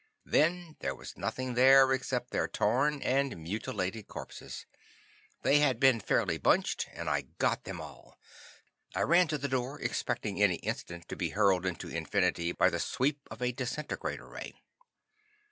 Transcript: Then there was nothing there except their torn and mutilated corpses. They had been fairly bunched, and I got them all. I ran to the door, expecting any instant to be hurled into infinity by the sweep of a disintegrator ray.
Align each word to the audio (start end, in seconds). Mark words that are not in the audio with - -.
Then 0.25 0.77
there 0.79 0.95
was 0.95 1.15
nothing 1.15 1.53
there 1.53 1.93
except 1.93 2.31
their 2.31 2.47
torn 2.47 3.03
and 3.03 3.37
mutilated 3.37 4.07
corpses. 4.07 4.65
They 5.43 5.59
had 5.59 5.79
been 5.79 5.99
fairly 5.99 6.39
bunched, 6.39 6.89
and 6.91 7.07
I 7.07 7.25
got 7.37 7.65
them 7.65 7.79
all. 7.79 8.17
I 8.95 9.01
ran 9.01 9.27
to 9.27 9.37
the 9.37 9.47
door, 9.47 9.79
expecting 9.79 10.41
any 10.41 10.55
instant 10.55 11.07
to 11.09 11.15
be 11.15 11.29
hurled 11.37 11.67
into 11.67 11.87
infinity 11.87 12.51
by 12.51 12.71
the 12.71 12.79
sweep 12.79 13.27
of 13.29 13.43
a 13.43 13.51
disintegrator 13.51 14.27
ray. 14.27 14.55